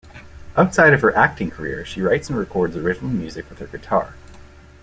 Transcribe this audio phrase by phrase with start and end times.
[0.57, 4.15] Outside of her acting career, she writes and records original music with her guitar.